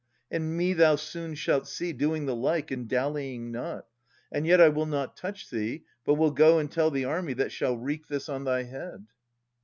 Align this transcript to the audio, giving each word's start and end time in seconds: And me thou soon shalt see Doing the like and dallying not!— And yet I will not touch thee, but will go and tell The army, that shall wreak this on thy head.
And 0.31 0.57
me 0.57 0.73
thou 0.73 0.95
soon 0.95 1.35
shalt 1.35 1.67
see 1.67 1.93
Doing 1.93 2.25
the 2.25 2.35
like 2.35 2.71
and 2.71 2.87
dallying 2.89 3.51
not!— 3.51 3.85
And 4.31 4.47
yet 4.47 4.59
I 4.59 4.67
will 4.67 4.87
not 4.87 5.15
touch 5.15 5.51
thee, 5.51 5.83
but 6.05 6.15
will 6.15 6.31
go 6.31 6.57
and 6.57 6.71
tell 6.71 6.89
The 6.89 7.05
army, 7.05 7.33
that 7.33 7.51
shall 7.51 7.77
wreak 7.77 8.07
this 8.07 8.27
on 8.27 8.45
thy 8.45 8.63
head. 8.63 9.05